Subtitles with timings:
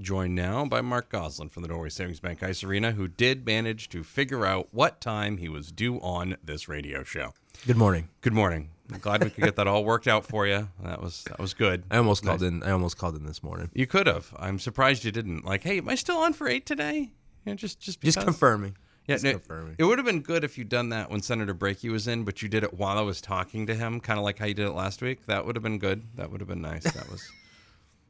[0.00, 3.88] joined now by Marc Gosselin from the Norway Savings Bank Ice Arena, who did manage
[3.90, 7.34] to figure out what time he was due on this radio show.
[7.66, 8.08] Good morning.
[8.20, 8.70] Good morning.
[8.92, 10.68] I'm glad we could get that all worked out for you.
[10.82, 11.84] That was that was good.
[11.90, 12.62] I almost called in.
[12.62, 13.70] I almost called in this morning.
[13.72, 14.34] You could have.
[14.38, 15.44] I'm surprised you didn't.
[15.44, 17.12] Like, hey, am I still on for eight today?
[17.46, 18.16] Yeah, just just because.
[18.16, 18.76] Just confirming.
[19.06, 19.74] Yeah, Just no, confirming.
[19.78, 22.40] it would have been good if you'd done that when Senator Brakey was in, but
[22.40, 24.64] you did it while I was talking to him, kind of like how you did
[24.66, 25.26] it last week.
[25.26, 26.04] That would have been good.
[26.16, 26.84] That would have been nice.
[26.84, 27.22] That was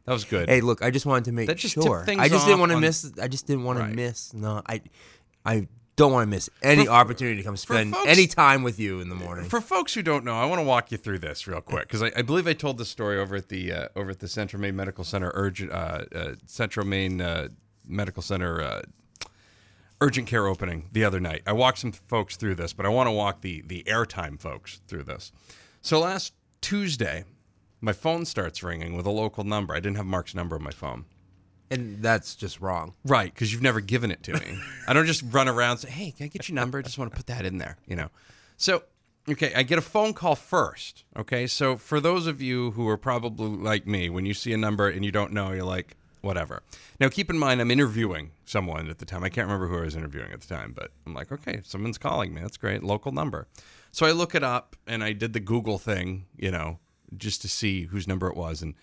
[0.07, 0.48] that was good.
[0.48, 2.04] Hey, look, I just wanted to make That just sure.
[2.09, 3.11] I just didn't want to on- miss.
[3.21, 3.90] I just didn't want Right.
[3.90, 4.32] to miss.
[4.35, 4.82] No, I,
[5.45, 8.79] I don't want to miss any For- opportunity to come spend folks- any time with
[8.81, 9.48] you in the morning.
[9.48, 12.03] For folks who don't know, I want to walk you through this real quick because
[12.03, 14.61] I, I believe I told this story over at the uh, over at the Central
[14.61, 17.48] Maine Medical Center urgent uh, uh, Central Maine uh,
[17.86, 18.82] Medical Center uh,
[20.00, 21.43] urgent care opening the other night.
[21.46, 24.81] I walked some folks through this, but I want to walk the the airtime folks
[24.89, 25.32] through this.
[25.81, 27.25] So last Tuesday,
[27.84, 29.74] my phone starts ringing with a local number.
[29.74, 31.04] I didn't have Marc's number on my phone.
[31.70, 32.94] and that's just wrong.
[33.05, 34.58] Right, because you've never given it to me.
[34.86, 36.98] I don't just run around and say, "Hey, can I get your number?" I just
[36.98, 38.09] want to put that in there, you know.
[38.56, 38.84] So,
[39.28, 41.05] okay, I get a phone call first.
[41.17, 44.56] Okay, so for those of you who are probably like me, when you see a
[44.59, 46.62] number and you don't know, you're like, whatever.
[47.00, 49.25] Now, keep in mind, I'm interviewing someone at the time.
[49.25, 51.98] I can't remember who I was interviewing at the time, but I'm like, okay, someone's
[51.98, 52.41] calling me.
[52.41, 53.47] That's great, local number.
[53.91, 56.78] So I look it up and I did the Google thing, you know,
[57.17, 58.75] just to see whose number it was, and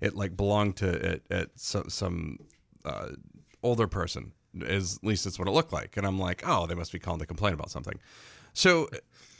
[0.00, 2.38] it like belonged to at, at some, some
[2.84, 3.08] uh,
[3.62, 4.32] older person.
[4.54, 6.98] Is at least that's what it looked like, and I'm like, oh, they must be
[6.98, 8.00] calling to complain about something.
[8.54, 8.88] So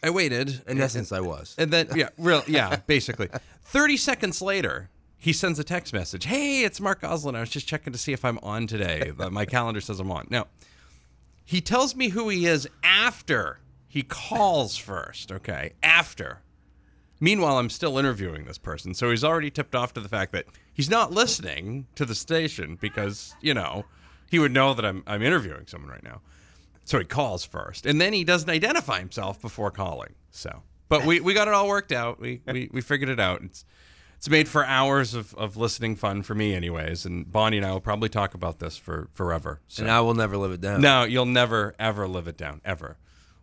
[0.03, 0.63] I waited.
[0.69, 1.57] In essence, I was.
[1.59, 3.29] And then yeah, real yeah, basically.
[3.65, 6.27] Thirty seconds later, he sends a text message.
[6.27, 7.35] Hey, it's Marc Gosselin.
[7.35, 9.11] I was just checking to see if I'm on today.
[9.31, 10.29] My calendar says I'm on.
[10.31, 10.47] Now,
[11.45, 15.33] he tells me who he is after he calls first.
[15.33, 16.43] Okay, after.
[17.21, 20.47] Meanwhile, I'm still interviewing this person, so he's already tipped off to the fact that
[20.73, 23.85] he's not listening to the station because you know
[24.31, 26.21] he would know that I'm I'm interviewing someone right now.
[26.85, 30.15] So he calls first, and then he doesn't identify himself before calling.
[30.31, 32.19] So, but we, we got it all worked out.
[32.21, 33.43] We, we we figured it out.
[33.43, 33.65] It's
[34.17, 37.05] it's made for hours of, of listening fun for me, anyways.
[37.05, 39.61] And Bonnie and I will probably talk about this for forever.
[39.69, 40.81] So And I will never live it down.
[40.81, 42.97] no, you'll never ever live it down ever.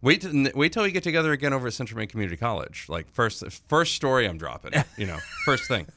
[0.05, 2.85] Wait till, wait till we get together again over at Central Maine Community College.
[2.87, 4.73] Like first first story I'm dropping.
[4.97, 5.87] You know, first thing.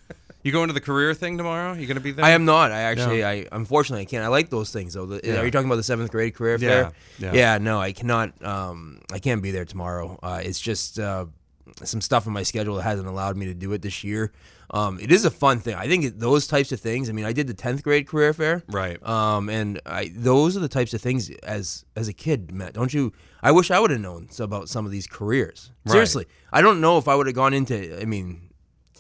[0.43, 1.75] You going to the career thing tomorrow?
[1.75, 2.25] You gonna be there?
[2.25, 2.73] I am not.
[2.73, 4.25] I actually, I unfortunately, I can't.
[4.25, 5.05] I like those things though.
[5.05, 5.41] The, Yeah.
[5.41, 7.35] Are you talking about the seventh grade career Yeah, fair?
[7.35, 7.59] yeah.
[7.59, 8.43] no, I cannot.
[8.43, 10.19] Um, I can't be there tomorrow.
[10.23, 11.27] Uh, it's just uh,
[11.85, 14.33] some stuff in my schedule that hasn't allowed me to do it this year.
[14.71, 15.75] Um, it is a fun thing.
[15.75, 17.09] I think it, those types of things.
[17.09, 19.03] I mean, I did the tenth grade career fair, Right.
[19.07, 22.75] Um, and I those are the types of things as as a kid, Matt.
[22.75, 23.13] Don't you?
[23.43, 25.71] I wish I would have known about some of these careers.
[25.85, 25.93] Right.
[25.93, 28.01] Seriously, I don't know if I would have gone into.
[28.01, 28.48] I mean.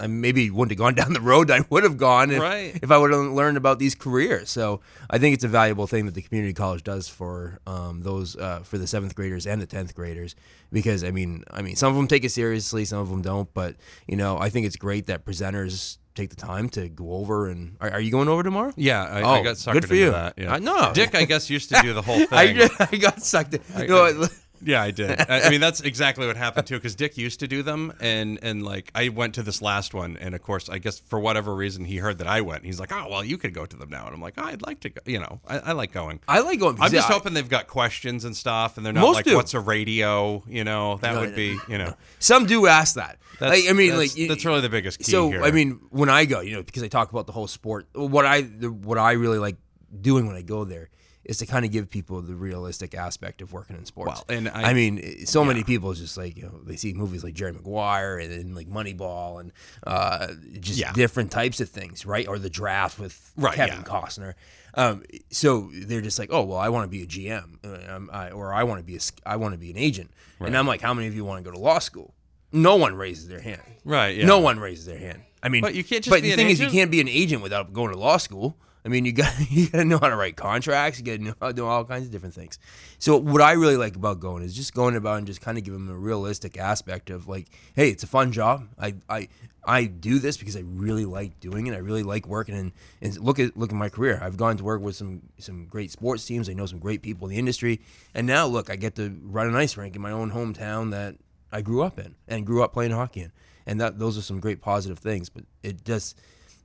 [0.00, 2.78] I maybe wouldn't have gone down the road I would have gone if, Right.
[2.82, 4.50] if I would have learned about these careers.
[4.50, 8.36] So I think it's a valuable thing that the community college does for um, those
[8.36, 10.34] uh, for the seventh graders and the tenth graders
[10.72, 13.52] because I mean I mean some of them take it seriously, some of them don't.
[13.54, 13.76] But
[14.06, 17.76] you know I think it's great that presenters take the time to go over and
[17.80, 18.72] are, are you going over tomorrow?
[18.76, 20.10] Yeah, I, I Oh, got suckered good for into you.
[20.10, 20.34] that.
[20.36, 20.52] Yeah.
[20.52, 20.90] I know.
[20.92, 22.28] Dick, I guess, used to do the whole thing.
[22.32, 23.60] I, I got sucked in.
[23.78, 24.26] You know?
[24.62, 25.20] Yeah, I did.
[25.30, 26.76] I, mean, that's exactly what happened too.
[26.76, 30.16] Because Dick used to do them, and and like I went to this last one,
[30.16, 32.64] and of course, I guess for whatever reason, he heard that I went.
[32.64, 34.62] He's like, "Oh, well, you could go to them now," and I'm like, oh, "I'd
[34.62, 36.20] like to go." You know, I, I like going.
[36.26, 36.76] I like going.
[36.80, 39.36] I'm just I- hoping they've got questions and stuff, and they're not Most like, do.
[39.36, 43.18] "What's a radio?" You know, that No, would be, you know, Some do ask that.
[43.38, 45.42] that's, Like, I mean, that's, like that's really the biggest key so here.
[45.42, 48.26] I mean, when I go, you know, because I talk about the whole sport, what
[48.26, 49.56] I the, what I really like
[50.00, 50.90] doing when I go there
[51.28, 54.22] is to kind of give people the realistic aspect of working in sports.
[54.28, 57.22] Well, and I- I, mean, so many people just like you know they see movies
[57.22, 59.52] like Jerry Maguire and then like Moneyball and
[59.86, 60.28] uh,
[60.58, 60.92] just Yeah.
[60.92, 62.26] different types of things, right?
[62.26, 63.82] Or the draft with Right, Kevin yeah.
[63.84, 64.34] Costner.
[64.74, 68.10] Um, so they're just like, oh well, I want to be a GM, uh, um,
[68.12, 70.66] I, or I want to be a, I want to be an agent, and I'm
[70.66, 72.14] like, how many of you want to go to law school?
[72.52, 73.60] No one raises their hand.
[73.84, 74.16] right?
[74.16, 74.24] Yeah.
[74.24, 75.20] No one raises their hand.
[75.42, 77.42] I mean, But you can't just But the thing is, you can't be an agent
[77.42, 78.56] without going to law school.
[78.88, 80.98] I mean, you got you got to know how to write contracts.
[80.98, 82.58] You got to know how to do all kinds of different things.
[82.98, 85.64] So what I really like about going is just going about and just kind of
[85.64, 88.66] give them a realistic aspect of like, hey, it's a fun job.
[88.78, 89.28] I I
[89.62, 91.74] I do this because I really like doing it.
[91.74, 94.18] I really like working and and look at look at my career.
[94.22, 96.48] I've gone to work with some some great sports teams.
[96.48, 97.82] I know some great people in the industry,
[98.14, 101.16] and now look, I get to run an ice rink in my own hometown that
[101.52, 103.32] I grew up in and grew up playing hockey in,
[103.66, 105.28] and that those are some great positive things.
[105.28, 106.18] But it just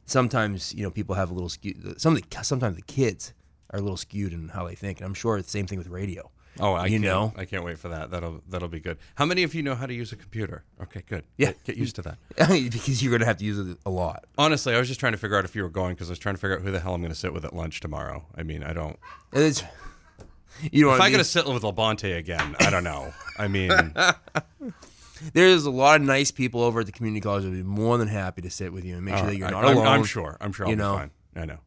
[0.05, 1.95] sometimes you know people have a little skew.
[1.97, 3.33] Some of the sometimes the kids
[3.71, 5.77] are a little skewed in how they think, and I'm sure it's the same thing
[5.77, 6.29] with radio.
[6.59, 7.33] Oh, I you know.
[7.35, 8.11] I can't wait for that.
[8.11, 8.97] That'll that'll be good.
[9.15, 10.63] How many of you know how to use a computer?
[10.81, 11.23] Okay, good.
[11.37, 11.53] Yeah.
[11.63, 12.17] Get, used to that.
[12.37, 14.25] because you're gonna have to use it a lot.
[14.37, 16.19] Honestly, I was just trying to figure out if you were going because I was
[16.19, 18.25] trying to figure out who the hell I'm going to sit with at lunch tomorrow.
[18.35, 18.99] I mean, I don't.
[19.31, 19.63] It's,
[20.71, 23.13] you know, If I I gotta sit with Labonte again, I don't know.
[23.39, 23.71] I mean,
[25.33, 27.97] there's a lot of nice people over at the community college that would be more
[27.97, 29.87] than happy to sit with you and make sure that you're I, not I'm, alone.
[29.87, 30.37] I'm sure.
[30.41, 30.95] I'm sure I'll you be know.
[30.97, 31.11] fine.
[31.35, 31.57] I know.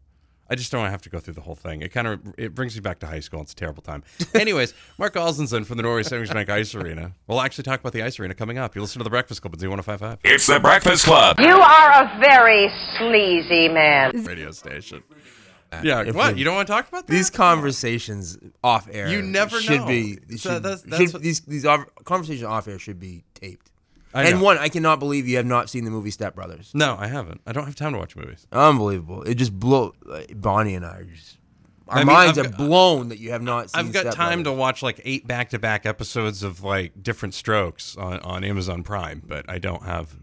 [0.48, 1.82] I just don't want to have to go through the whole thing.
[1.82, 3.40] It kind of it brings me back to high school.
[3.40, 4.04] It's a terrible time.
[4.34, 7.10] Anyways, Mark Oslinson from the Norway Savings Bank Ice Arena.
[7.26, 8.76] We'll actually talk about the Ice Arena coming up.
[8.76, 11.40] You listen to the Breakfast Club at Z1055 It's the Breakfast Club.
[11.40, 14.22] You are a very sleazy man.
[14.22, 15.02] radio station.
[15.82, 16.38] Yeah, what?
[16.38, 17.12] You don't want to talk about that?
[17.12, 19.86] These conversations off air, You never should know.
[19.86, 20.18] be.
[20.36, 21.66] So that's- that's should- what- these these
[22.04, 23.70] conversations off air should be taped.
[24.14, 24.44] I and know.
[24.44, 26.70] one, I cannot believe you have not seen the movie Step Brothers.
[26.74, 27.40] No, I haven't.
[27.46, 28.46] I don't have time to watch movies.
[28.50, 29.22] Unbelievable!
[29.22, 29.92] It just blew.
[30.04, 31.38] Like, Bonnie and I are just.
[31.88, 33.78] Our I mean, minds I've are got- blown that you have not seen.
[33.86, 38.18] I've got Step time to watch like eight back-to-back episodes of like Different Strokes on,
[38.20, 40.16] on Amazon Prime, but I don't have.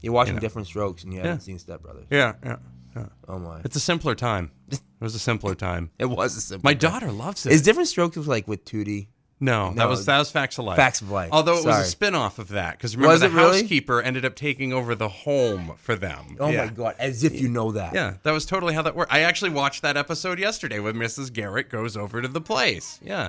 [0.00, 0.40] You're watching know.
[0.40, 1.42] different strokes and you haven't Yeah.
[1.42, 2.06] seen Step Brothers.
[2.10, 2.56] Yeah, yeah,
[2.94, 3.06] yeah.
[3.26, 3.62] Oh my!
[3.64, 4.52] It's a simpler time.
[4.70, 5.90] It was a simpler time.
[5.98, 6.68] It was a simple.
[6.68, 7.52] My daughter loves it.
[7.52, 9.08] Is different strokes like with Tootie.
[9.38, 10.76] No, that was that was Facts of Life.
[10.76, 11.28] Facts of Life.
[11.32, 13.60] Although it was a spin-off of that because remember Was the it really?
[13.60, 16.36] housekeeper ended up taking over the home for them.
[16.40, 16.64] Oh yeah.
[16.64, 16.94] my god!
[16.98, 17.94] As if you know that.
[17.94, 19.12] Yeah, that was totally how that worked.
[19.12, 21.32] I actually watched that episode yesterday when Mrs.
[21.32, 22.98] Garrett goes over to the place.
[23.02, 23.28] Yeah,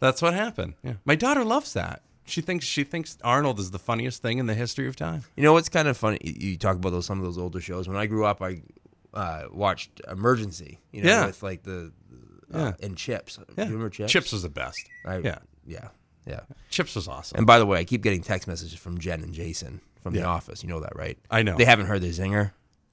[0.00, 0.74] that's what happened.
[0.82, 2.02] Yeah, my daughter loves that.
[2.24, 5.22] She thinks she thinks Arnold is the funniest thing in the history of time.
[5.36, 6.18] You know what's kind of funny?
[6.22, 7.88] You you talk about those some of those older shows.
[7.88, 8.60] When I grew up, I
[9.14, 10.78] uh, watched Emergency.
[10.92, 11.26] You know, Yeah.
[11.26, 11.92] with like the
[12.54, 12.86] uh, Yeah.
[12.86, 13.38] and Chips.
[13.56, 13.64] Yeah.
[13.64, 14.12] You remember Chips?
[14.12, 14.88] Chips was the best.
[15.04, 15.88] I- yeah, yeah,
[16.26, 16.40] yeah.
[16.70, 17.38] Chips was awesome.
[17.38, 20.20] And by the way, I keep getting text messages from Jen and Jason from the
[20.20, 20.26] Yeah.
[20.26, 20.62] office.
[20.62, 21.18] You know that, right?
[21.30, 21.56] I know.
[21.56, 22.52] They haven't heard the zinger.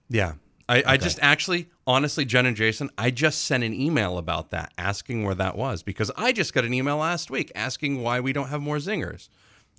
[0.10, 0.34] Yeah.
[0.68, 4.74] I, I just actually, honestly, Jen and Jason, I just sent an email about that,
[4.80, 8.34] asking where that was, because I just got an email last week asking why we
[8.34, 9.30] don't have more zingers,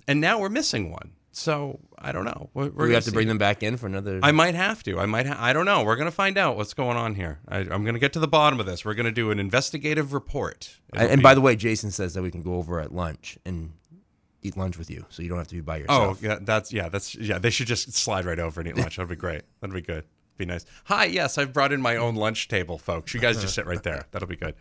[0.07, 1.11] and now we're missing one.
[1.37, 2.49] So I don't know.
[2.55, 3.13] We're, we have to see.
[3.13, 4.19] bring them back in for another.
[4.23, 4.99] I might have to.
[4.99, 5.27] I might.
[5.27, 5.83] Ha- I don't know.
[5.83, 7.37] We're gonna find out what's going on here.
[7.47, 8.83] I, I'm gonna get to the bottom of this.
[8.83, 10.77] We're gonna do an investigative report.
[10.93, 13.73] and, and by the way, Jason says that we can go over at lunch and
[14.41, 16.23] eat lunch with you, so you don't have to be by oh, yourself.
[16.23, 17.37] yeah, that's yeah, that's yeah.
[17.37, 18.95] They should just slide right over and eat lunch.
[18.95, 19.43] That'd be great.
[19.61, 20.05] That'd be good.
[20.37, 20.65] Be nice.
[20.85, 23.13] Hi, yes, I've brought in my own lunch table, folks.
[23.13, 24.05] You guys just sit right there.
[24.11, 24.55] That'll be good.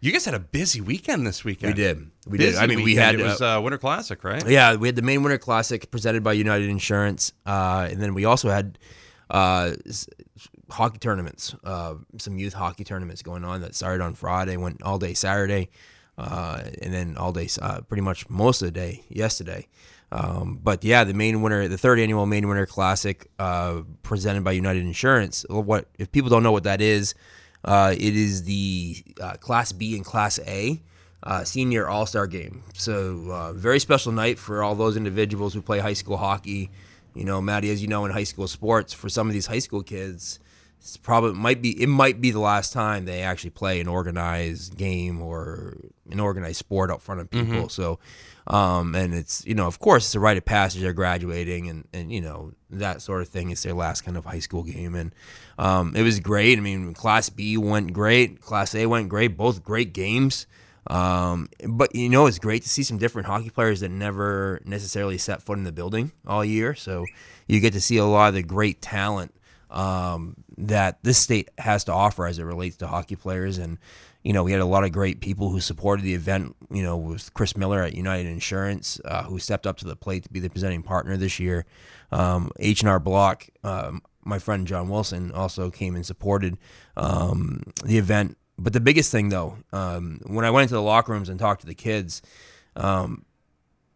[0.00, 1.74] You guys had a busy weekend this weekend.
[1.74, 2.10] We did.
[2.26, 2.60] We Busy did.
[2.60, 3.16] I mean, we had.
[3.16, 4.46] it was uh, Winter Classic, right?
[4.48, 8.24] Yeah, we had the Maine winter classic presented by United Insurance, uh, and then we
[8.24, 8.78] also had
[9.28, 9.72] uh,
[10.70, 14.98] hockey tournaments, uh, some youth hockey tournaments going on that started on Friday, went all
[14.98, 15.68] day Saturday,
[16.16, 19.66] uh, and then all day, uh, pretty much most of the day yesterday.
[20.12, 24.52] Um, but yeah, the main winner, the third annual Maine winter classic, uh, presented by
[24.52, 25.44] United Insurance.
[25.50, 27.14] What if people don't know what that is?
[27.64, 30.80] Uh, it is the uh, Class B and Class A
[31.22, 32.62] uh, senior all star game.
[32.74, 36.70] So, uh, very special night for all those individuals who play high school hockey.
[37.14, 39.58] You know, Maddie, as you know, in high school sports, for some of these high
[39.58, 40.38] school kids,
[40.80, 44.76] it's probably might be it might be the last time they actually play an organized
[44.76, 45.76] game or
[46.10, 47.68] an organized sport out front of people.
[47.68, 47.98] So,
[48.46, 50.80] um, and it's you know, of course, it's a rite of passage.
[50.80, 53.50] They're graduating, and and you know that sort of thing.
[53.50, 55.14] It's their last kind of high school game, and
[55.58, 56.58] um, it was great.
[56.58, 59.36] I mean, Class B went great, Class A went great.
[59.36, 60.46] Both great games.
[60.86, 65.18] Um, but you know, it's great to see some different hockey players that never necessarily
[65.18, 66.74] set foot in the building all year.
[66.74, 67.04] So
[67.46, 69.34] you get to see a lot of the great talent
[69.70, 73.58] um, that this state has to offer as it relates to hockey players.
[73.58, 73.78] And
[74.24, 76.56] you know, we had a lot of great people who supported the event.
[76.70, 80.24] You know, with Chris Miller at United Insurance, uh, who stepped up to the plate
[80.24, 81.64] to be the presenting partner this year.
[82.10, 86.58] Um, H and R Block, um, my friend John Wilson, also came and supported
[86.96, 88.36] um, the event.
[88.58, 91.60] But the biggest thing, though, um, when I went into the locker rooms and talked
[91.60, 92.22] to the kids,
[92.74, 93.24] um,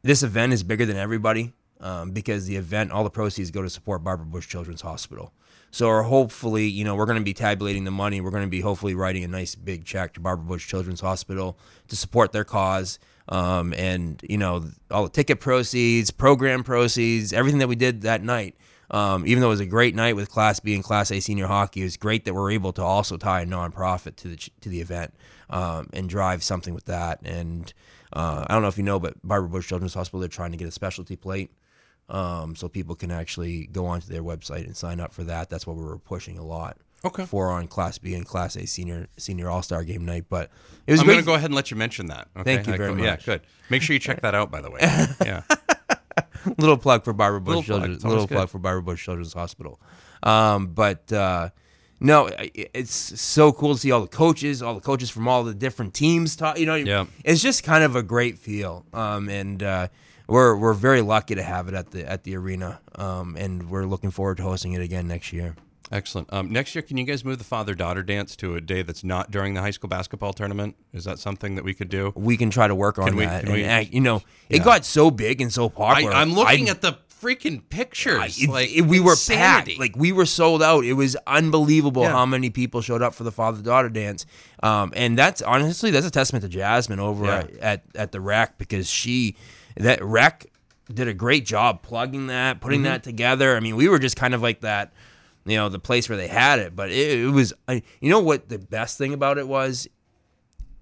[0.02, 3.70] this event is bigger than everybody um, because the event, all the proceeds go to
[3.70, 5.32] support Barbara Bush Children's Hospital.
[5.72, 8.20] So, hopefully, you know, we're going to be tabulating the money.
[8.20, 11.58] We're going to be hopefully writing a nice big check to Barbara Bush Children's Hospital
[11.88, 12.98] to support their cause.
[13.28, 18.22] Um, and, you know, all the ticket proceeds, program proceeds, everything that we did that
[18.22, 18.54] night.
[18.90, 21.46] Um, even though it was a great night with Class B and Class A senior
[21.46, 24.68] hockey, it was great that we're able to also tie a nonprofit to the to
[24.68, 25.14] the event
[25.48, 27.20] um, and drive something with that.
[27.24, 27.72] And
[28.12, 30.58] uh, I don't know if you know, but Barbara Bush Children's Hospital they're trying to
[30.58, 31.50] get a specialty plate
[32.12, 35.50] um, so people can actually go onto their website and sign up for that.
[35.50, 36.76] That's what we were pushing a lot.
[37.04, 37.24] Okay.
[37.26, 40.50] For on Class B and Class A senior senior All Star game night, but
[40.86, 42.28] it was I'm going to go ahead and let you mention that.
[42.36, 42.54] Okay?
[42.56, 43.04] Thank you I- very much.
[43.04, 43.40] Yeah, good.
[43.70, 44.78] Make sure you check that out, by the way.
[45.24, 45.42] Yeah.
[46.58, 47.64] little plug for Barbara Bush Little.
[47.80, 49.80] Children's always little plug for Barbara Bush Children's Hospital.
[50.22, 51.50] Um, but uh,
[52.00, 55.54] no, it's so cool to see all the coaches, all the coaches from all the
[55.54, 56.36] different teams.
[56.36, 57.06] Talk, you know, Yeah.
[57.24, 58.84] it's just kind of a great feel.
[58.92, 59.88] Um, and uh,
[60.28, 62.80] we're we're very lucky to have it at the at the arena.
[62.96, 65.56] Um, and we're looking forward to hosting it again next year.
[65.90, 66.32] Excellent.
[66.32, 69.04] Um, next year, can you guys move the father daughter dance to a day that's
[69.04, 70.74] not during the high school basketball tournament?
[70.94, 72.12] Is that something that we could do?
[72.16, 73.44] We can try to work on Can we- that.
[73.44, 74.56] can we- and, uh, you know, Yeah.
[74.56, 76.12] it got so big and so popular.
[76.14, 78.42] I'm looking I- at the freaking pictures.
[78.42, 79.78] It- like it- we were packed.
[79.78, 80.82] Like we were sold out.
[80.86, 82.12] It was unbelievable Yeah.
[82.12, 84.24] how many people showed up for the father daughter dance.
[84.62, 87.38] Um, and that's honestly that's a testament to Jasmine over Yeah.
[87.38, 89.36] at, at at the rack because she
[89.76, 90.46] that rec
[90.92, 92.84] did a great job plugging that, putting Mm-hmm.
[92.90, 93.56] that together.
[93.56, 94.92] I mean, we were just kind of like that.
[95.44, 97.52] You know, the place where they had it, but it, it was.
[97.66, 98.48] I, you know what?
[98.48, 99.88] The best thing about it was,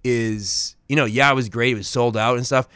[0.04, 1.72] is you know, yeah, it was great.
[1.72, 2.68] It was sold out and stuff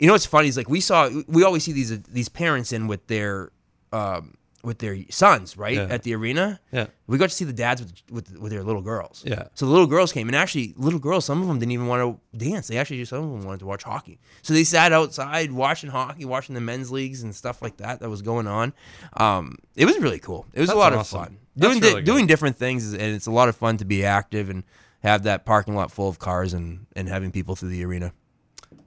[0.00, 2.88] you know what's funny is like we saw we always see these these parents in
[2.88, 3.52] with their
[3.92, 5.86] um, with their sons right Yeah.
[5.90, 6.60] at the arena.
[6.72, 6.86] Yeah.
[7.06, 9.22] we got to see the dads with with, with their little girls.
[9.26, 9.44] Yeah.
[9.54, 12.18] so the little girls came and actually little girls some of them didn't even want
[12.32, 12.66] to dance.
[12.68, 14.18] They actually just some of them wanted to watch hockey.
[14.42, 18.08] So they sat outside watching hockey, watching the men's leagues and stuff like that that
[18.08, 18.72] was going on.
[19.18, 20.46] Um, it was really cool.
[20.54, 21.20] It was That's a lot awesome.
[21.20, 22.04] of fun That's doing really good.
[22.06, 24.64] doing different things and it's a lot of fun to be active and
[25.02, 28.12] have that parking lot full of cars and and having people through the arena.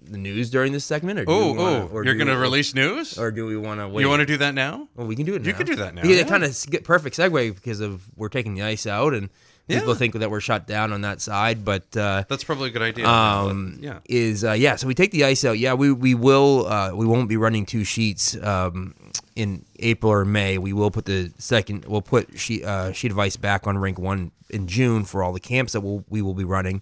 [0.03, 1.19] the news during this segment?
[1.19, 3.17] Or do Oh, wanna- oh, you're going to release news?
[3.19, 4.01] or do we want to wait?
[4.01, 4.87] you want to do that now?
[4.95, 5.43] Well, we can do it.
[5.43, 5.47] Now.
[5.47, 6.21] You can do that now, Yeah, yeah.
[6.21, 9.29] it kind of perfect segue because of we're taking the ice out and
[9.67, 11.83] people think that we're shut down on that side, but.
[11.95, 13.07] Uh, That's probably a good idea.
[13.07, 13.99] um, yeah.
[14.05, 14.75] is uh, yeah.
[14.75, 15.57] So we take the ice out.
[15.57, 16.67] Yeah, we we will.
[16.67, 18.95] Uh, we won't be running two sheets um,
[19.35, 20.57] in April or May.
[20.57, 21.85] We will put the second.
[21.85, 25.33] We'll put sheet uh, sheet of ice back on rink one in June for all
[25.33, 26.81] the camps that we'll, we will be running.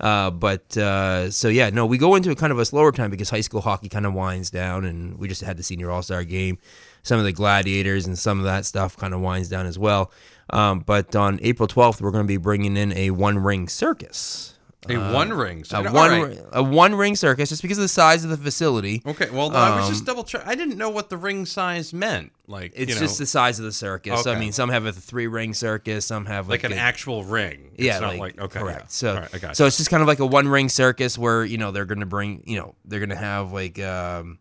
[0.00, 3.10] Uh, but uh, so yeah, no, we go into a kind of a slower time
[3.10, 6.02] because high school hockey kind of winds down, and we just had the senior all
[6.02, 6.58] star game.
[7.02, 10.10] Some of the gladiators and some of that stuff kind of winds down as well.
[10.50, 14.54] Um, but on April 12th, we're going to be bringing in a one ring circus
[14.88, 15.64] A one ring.
[15.64, 16.38] So, a one right.
[16.52, 19.02] a one ring circus just because of the size of the facility.
[19.06, 20.42] Okay, well, I was Um, just double check.
[20.46, 22.32] I didn't know what the ring size meant.
[22.46, 24.26] Like, It's you know, just the size of the circus.
[24.26, 27.24] I mean, some have a three ring circus, some have like like, an a- actual
[27.24, 27.70] ring.
[27.76, 28.80] It's yeah, not like, like, okay, correct.
[28.80, 28.86] yeah.
[28.88, 31.70] So, right, so it's just kind of like a one ring circus where you know
[31.70, 34.38] they're going to bring, you know, they're going to have like, um,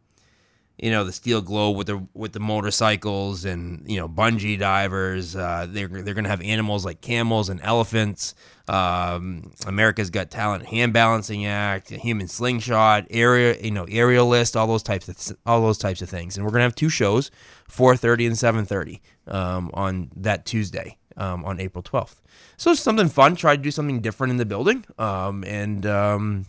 [0.79, 5.35] you know, the steel globe with the with the motorcycles and you know bungee divers.
[5.35, 8.33] Uh, they're they're to have animals like camels and elephants.
[8.67, 14.83] Um, America's Got Talent hand balancing act, human slingshot, area you know aerialist, all those
[14.83, 16.37] types of all those types of things.
[16.37, 17.29] And we're to have two shows,
[17.67, 22.19] four thirty and seven thirty, um, on that Tuesday, um, on April twelfth.
[22.57, 23.35] So it's something fun.
[23.35, 26.45] Try to do something different in the building, um, and um,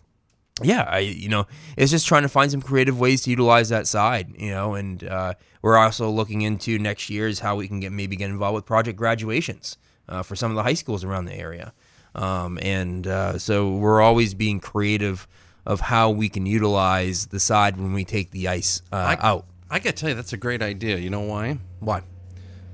[0.63, 1.47] yeah, I you know
[1.77, 5.03] it's just trying to find some creative ways to utilize that side, you know, and
[5.03, 8.55] uh, we're also looking into next year is how we can get maybe get involved
[8.55, 11.73] with project graduations uh, for some of the high schools around the area,
[12.15, 15.27] um, and uh, so we're always being creative
[15.67, 19.47] of how we can utilize the side when we take the ice uh, out.
[19.71, 20.99] I got to tell you, that's a great idea.
[20.99, 21.59] You know why?
[21.81, 22.03] Why?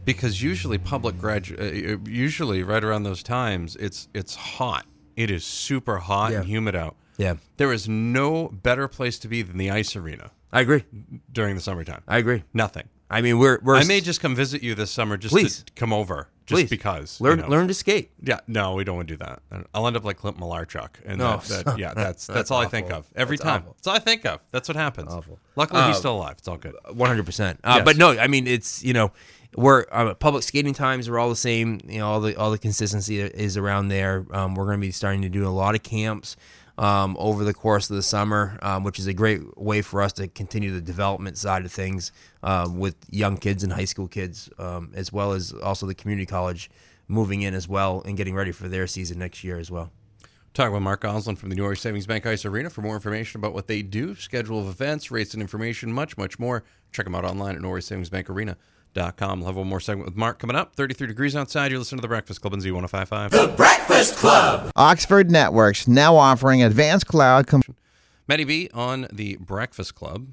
[0.04, 4.84] Because usually public gradu- uh, usually right around those times, it's it's hot.
[5.16, 6.96] It is super hot and humid out.
[7.16, 10.84] Yeah, There is no better place to be than the ice arena I agree.
[11.32, 12.02] during the summertime.
[12.08, 12.44] I agree.
[12.54, 12.88] Nothing.
[13.12, 15.64] I mean, we're we're I may just come visit you this summer just Please.
[15.64, 17.18] to come over, just please because.
[17.18, 17.48] you learn know.
[17.48, 18.12] learn to skate.
[18.22, 19.42] Yeah, no, we don't want to do that.
[19.74, 21.38] I'll end up like Clint Malarchuk, and No.
[21.48, 23.62] that, that, yeah, that's that's, That's all I think of every That's time.
[23.62, 23.72] awful.
[23.74, 24.40] That's all I think of.
[24.52, 25.12] That's what happens.
[25.12, 25.40] Awful.
[25.56, 26.36] Luckily, he's Uh, still alive.
[26.38, 26.76] It's all good.
[26.92, 27.58] One hundred percent.
[27.64, 29.10] Uh, But no, I mean it's you know
[29.56, 31.80] we're uh, public skating times are all the same.
[31.88, 34.24] You know all the all the consistency is around there.
[34.30, 36.36] Um, we're going to be starting to do a lot of camps
[36.78, 40.12] um, over the course of the summer, um, which is a great way for us
[40.14, 42.12] to continue the development side of things
[42.42, 46.26] uh, with young kids and high school kids, um, as well as also the community
[46.26, 46.70] college
[47.08, 49.90] moving in as well and getting ready for their season next year as well.
[50.52, 52.70] Talk with Marc Gosselin from the Norway Savings Bank Ice Arena.
[52.70, 56.40] For more information about what they do, schedule of events, rates and information, much, much
[56.40, 57.62] more, check them out online at
[59.16, 59.40] com.
[59.40, 60.74] We'll have one more segment with Marc coming up.
[60.76, 61.70] 33 degrees outside.
[61.70, 63.60] You're listening to The Breakfast Club on Z1055.
[64.76, 67.46] Oxford Networks now offering advanced cloud.
[67.46, 67.62] Com-
[68.28, 70.28] Matty B on The Breakfast Club.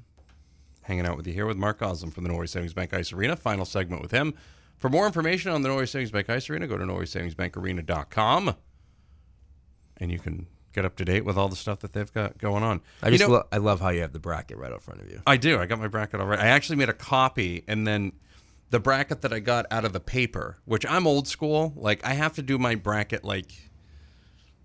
[0.82, 3.36] Hanging out with you here with Marc Gosselin from the Norway Savings Bank Ice Arena.
[3.36, 4.34] Final segment with him.
[4.78, 8.54] For more information on the Norway Savings Bank Ice Arena, go to norwaysavingsbankarena.com
[10.00, 12.62] and you can get up to date with all the stuff that they've got going
[12.62, 12.80] on.
[13.02, 15.00] I You just know- lo- I love how you have the bracket right out front
[15.00, 15.20] of you.
[15.26, 15.58] I do.
[15.58, 16.38] I got my bracket all right.
[16.38, 18.12] I actually made a copy and then
[18.70, 21.72] the bracket that I got out of the paper, which I'm old school.
[21.76, 23.52] Like I have to do my bracket like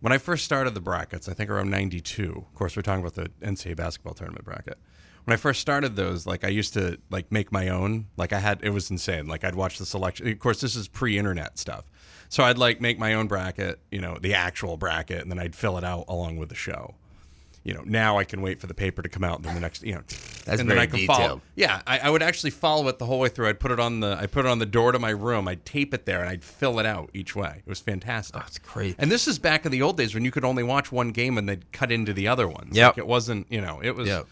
[0.01, 2.45] when I first started the brackets, I think around 92.
[2.49, 4.77] Of course, we're talking about the NCAA basketball tournament bracket.
[5.23, 8.07] When I first started those, like I used to like make my own.
[8.17, 9.27] Like I had it was insane.
[9.27, 10.27] Like I'd watch the selection.
[10.27, 11.89] Of course, this is pre-internet stuff.
[12.27, 15.55] So I'd like make my own bracket, you know, the actual bracket, and then I'd
[15.55, 16.95] fill it out along with the show
[17.63, 19.61] you know, now I can wait for the paper to come out and then the
[19.61, 20.01] next, you know,
[20.45, 21.41] That's and then I can follow.
[21.55, 23.47] Yeah, I, I would actually follow it the whole way through.
[23.47, 25.47] I'd put it on the, I put it on the door to my room.
[25.47, 27.61] I'd tape it there and I'd fill it out each way.
[27.65, 28.35] It was fantastic.
[28.35, 28.95] That's great.
[28.99, 31.37] And this is back in the old days when you could only watch one game
[31.37, 32.75] and they'd cut into the other ones.
[32.75, 34.27] Yeah, Like it wasn't, you know, it was, Yep.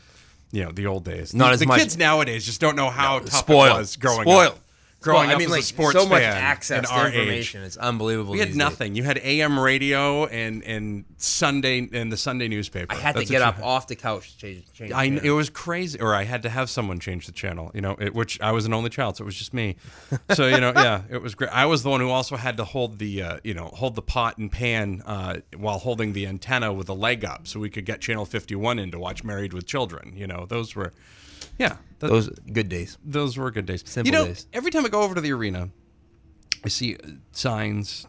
[0.52, 1.34] you know, the old days.
[1.34, 3.78] Not the, as the much- kids nowadays just don't know how tough Spoiled.
[3.78, 4.54] it was growing Spoiled.
[4.54, 4.60] up.
[5.02, 7.16] Growing Well, up I mean, as like a sports so much access to our age.
[7.16, 7.64] information.
[7.64, 8.34] It's unbelievable.
[8.34, 8.56] We had days.
[8.56, 8.94] nothing.
[8.96, 12.94] You had AM radio and and Sunday and the Sunday newspaper.
[12.94, 14.72] I had That's to get up you- off the couch to change.
[14.74, 15.26] change I channel.
[15.26, 17.72] it was crazy, or I had to have someone change the channel.
[17.74, 19.76] You know, it, which I was an only child, so it was just me.
[20.36, 21.50] So you know, yeah, it was great.
[21.52, 24.02] I was the one who also had to hold the uh, you know hold the
[24.04, 27.86] pot and pan uh, while holding the antenna with a leg up, so we could
[27.86, 30.14] get channel fifty one in to watch Married with Children.
[30.16, 30.94] You know, those were,
[31.58, 32.98] yeah, th- those good days.
[33.04, 33.84] those were good days.
[33.86, 34.48] Simple you know, days.
[34.52, 35.70] every time I go over to the arena,
[36.66, 38.08] I see uh, signs,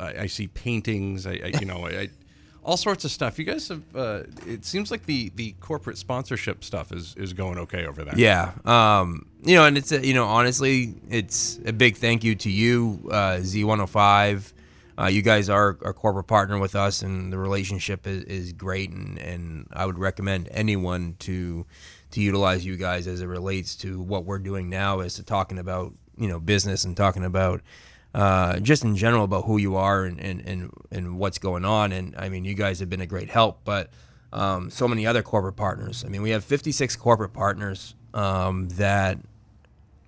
[0.00, 2.08] I, I see paintings, I, I you know, I,
[2.64, 3.38] all sorts of stuff.
[3.38, 3.82] You guys have.
[3.94, 8.14] Uh, it seems like the the corporate sponsorship stuff is is going okay over there.
[8.16, 8.52] Yeah.
[8.64, 12.50] Um, you know, and it's a, you know, honestly, it's a big thank you to
[12.50, 14.53] you, uh, Z105.
[14.98, 18.90] Uh, you guys are a corporate partner with us, and the relationship is, is great.
[18.90, 21.66] And, and I would recommend anyone to
[22.12, 25.58] to utilize you guys as it relates to what we're doing now, as to talking
[25.58, 27.60] about you know business and talking about
[28.14, 31.90] uh, just in general about who you are and, and, and, and what's going on.
[31.92, 33.90] And I mean, you guys have been a great help, but
[34.32, 36.04] um, so many other corporate partners.
[36.04, 39.18] I mean, we have 56 corporate partners um, that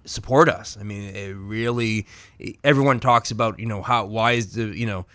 [0.06, 0.76] support us.
[0.78, 2.06] I mean, it really,
[2.64, 5.06] everyone talks about, you know, how, why is the, you know,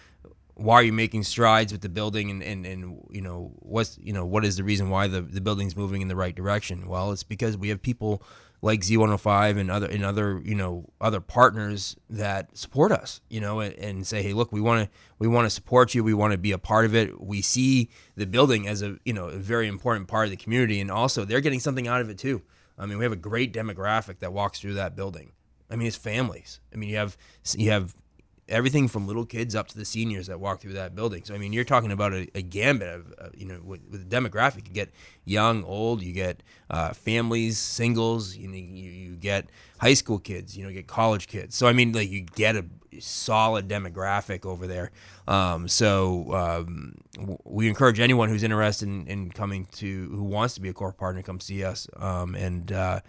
[0.56, 4.14] why are you making strides with the building and, and, and you know, what's, you
[4.14, 6.88] know, what is the reason why the, the building's moving in the right direction?
[6.88, 8.22] Well, it's because we have people
[8.62, 13.60] like Z105 and other and other you know other partners that support us you know
[13.60, 16.32] and, and say hey look we want to we want to support you we want
[16.32, 19.38] to be a part of it we see the building as a you know a
[19.38, 22.42] very important part of the community and also they're getting something out of it too
[22.78, 25.32] I mean we have a great demographic that walks through that building
[25.70, 27.18] I mean it's families I mean you have
[27.56, 27.96] you have
[28.52, 31.24] everything from little kids up to the seniors that walk through that building.
[31.24, 34.08] So I mean, you're talking about a, a gambit of uh, you know with, with
[34.08, 34.68] the demographic.
[34.68, 34.92] You get
[35.26, 38.36] young, old, you get uh, families, singles.
[38.36, 39.48] You, you you get
[39.80, 40.56] high school kids.
[40.56, 41.56] You know, you get college kids.
[41.56, 42.66] So I mean, like you get a
[43.00, 44.92] solid demographic over there.
[45.28, 46.96] Um, so um,
[47.44, 50.94] we encourage anyone who's interested in, in coming to who wants to be a core
[50.94, 51.88] partner come see us.
[51.96, 53.00] Um, and uh,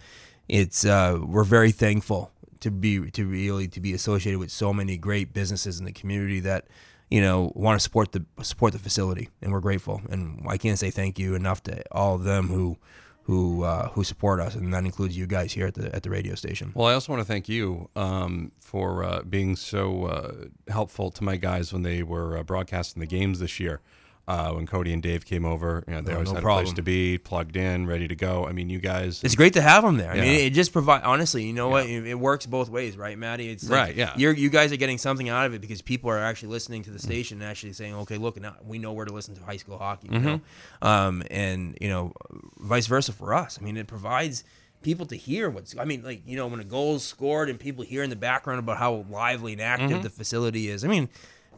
[0.47, 4.97] it's uh, we're very thankful to be to really to be associated with so many
[4.97, 6.65] great businesses in the community that
[7.09, 10.79] you know want to support the support the facility and we're grateful and I can't
[10.79, 12.77] say thank you enough to all of them who
[13.23, 16.09] who uh, who support us and that includes you guys here at the at the
[16.09, 16.71] radio station.
[16.75, 20.33] Well, I also want to thank you um, for uh, being so uh,
[20.71, 23.81] helpful to my guys when they were uh, broadcasting the games this year.
[24.25, 26.47] Uh, when Cody and Dave came over, you know, they No, always no had a
[26.47, 28.47] place to be, plugged in, ready to go.
[28.47, 29.21] I mean, you guys.
[29.21, 30.11] It's great to have them there.
[30.11, 31.03] I mean, it just provides.
[31.03, 31.87] Honestly, you know what?
[31.87, 33.49] It, it works both ways, right, Maddie?
[33.49, 34.13] It's like Right, yeah.
[34.15, 36.91] You're, you guys are getting something out of it because people are actually listening to
[36.91, 39.57] the station and actually saying, "Okay, look, now we know where to listen to high
[39.57, 40.87] school hockey." You know, Mm-hmm.
[40.87, 42.13] um, and you know,
[42.59, 43.57] vice versa for us.
[43.59, 44.45] I mean, it provides
[44.83, 45.77] people to hear what's.
[45.77, 48.15] I mean, like you know, when a goal is scored and people hear in the
[48.15, 50.01] background about how lively and active Mm-hmm.
[50.03, 50.85] the facility is.
[50.85, 51.09] I mean.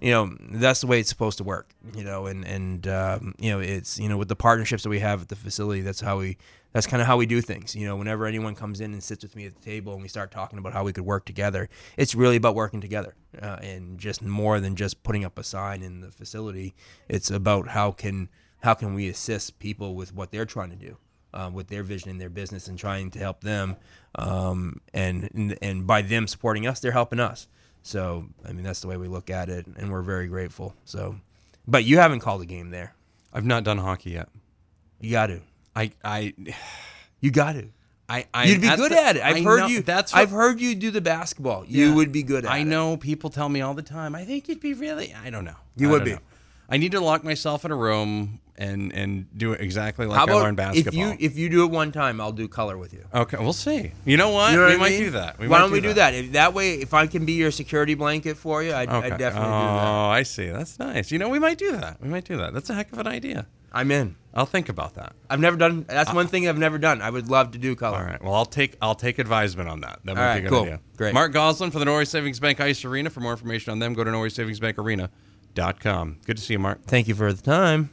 [0.01, 1.69] You know that's the way it's supposed to work.
[1.95, 4.99] You know, and and um, you know it's you know with the partnerships that we
[4.99, 6.37] have at the facility, that's how we
[6.75, 7.73] that's kind of how we do things.
[7.73, 10.09] You know, whenever anyone comes in and sits with me at the table and we
[10.09, 13.97] start talking about how we could work together, it's really about working together uh, and
[13.97, 16.75] just more than just putting up a sign in the facility.
[17.07, 18.27] It's about how can
[18.61, 20.97] how can we assist people with what they're trying to do.
[21.33, 23.75] Uh, with their vision in their business and trying to help them,
[24.15, 27.49] um, and, and and by them supporting us, they're helping us.
[27.85, 30.73] So I mean that's the way we look at it, and we're very grateful.
[30.85, 31.17] So,
[31.67, 32.95] but you haven't called a game there.
[33.31, 34.27] I've not done hockey yet.
[34.99, 35.41] You got to.
[35.75, 36.33] I, I,
[37.21, 37.67] You got to.
[38.09, 39.23] I, I You'd be good the- at it.
[39.23, 39.81] I've I heard know- you.
[39.83, 41.63] That's I've heard you do the basketball.
[41.67, 41.95] You Yeah.
[41.95, 42.53] would be good at it.
[42.53, 42.65] I it.
[42.65, 44.15] know people tell me all the time.
[44.15, 45.13] I think you'd be really.
[45.13, 45.55] I don't know.
[45.75, 46.11] You I would be.
[46.13, 46.19] know.
[46.69, 50.25] I need to lock myself in a room and and do it exactly like How
[50.25, 52.93] I about learned if you if you do it one time, I'll do color with
[52.93, 53.03] you.
[53.13, 53.91] okay, we'll see.
[54.05, 54.51] You know what?
[54.53, 54.99] You know we I might mean?
[55.01, 55.39] do that.
[55.39, 56.13] We Why don't we do that?
[56.13, 59.11] If, that way, if I can be your security blanket for you, I'd, Okay.
[59.11, 59.87] I'd definitely oh, do that.
[59.87, 60.49] Oh, I see.
[60.49, 61.11] That's nice.
[61.11, 61.99] You know, we might do that.
[62.01, 62.53] We might do that.
[62.53, 63.47] That's a heck of an idea.
[63.73, 64.15] I'm in.
[64.33, 65.13] I'll think about that.
[65.29, 65.83] I've never done.
[65.87, 67.01] That's one thing I've never done.
[67.01, 67.97] I would love to do color.
[67.97, 68.23] All right.
[68.23, 69.99] Well, I'll take I'll take advisement on that.
[70.05, 70.61] That would All be a good cool.
[70.63, 70.79] idea.
[70.95, 71.13] Great.
[71.13, 73.09] Marc Gosselin for the Norway Savings Bank Ice Arena.
[73.09, 76.17] For more information on them, go to norwaysavingsbankarena.com.
[76.25, 76.83] Good to see you, Marc.
[76.83, 77.89] Thank you for the time.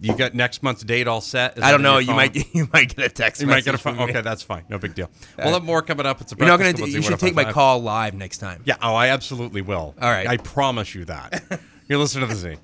[0.00, 1.56] You got next month's date all set?
[1.58, 1.98] Is I don't know.
[1.98, 2.16] You phone?
[2.16, 3.40] might you might get a text.
[3.40, 3.96] You might get a phone.
[3.96, 4.08] from.
[4.10, 4.64] Okay, that's fine.
[4.68, 5.06] No big deal.
[5.38, 6.20] Uh, we'll have more coming up.
[6.20, 6.72] It's a You're not gonna.
[6.72, 8.62] breakfast do- You should take my call live next time.
[8.66, 8.76] Yeah.
[8.82, 9.94] Oh, I absolutely will.
[10.00, 10.26] All right.
[10.26, 11.60] I promise you that.
[11.88, 12.56] You're listening to the Z.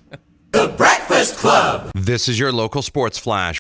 [0.50, 1.90] The Breakfast Club.
[1.94, 3.50] This is your local sports flash.